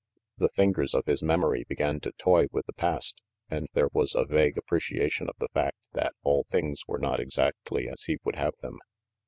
The 0.39 0.49
fingers 0.49 0.95
of 0.95 1.05
his 1.05 1.21
memory 1.21 1.63
began 1.69 1.99
to 1.99 2.11
toy 2.13 2.47
with 2.51 2.65
the 2.65 2.73
past, 2.73 3.21
and 3.51 3.67
there 3.75 3.89
was 3.93 4.15
a 4.15 4.25
vague 4.25 4.57
appreciation 4.57 5.29
of 5.29 5.35
the 5.37 5.49
fact 5.53 5.77
that 5.93 6.15
all 6.23 6.43
things 6.49 6.87
were 6.87 6.97
not 6.97 7.19
exactly 7.19 7.87
as 7.87 8.05
he 8.05 8.17
would 8.23 8.35
have 8.35 8.57
them. 8.63 8.79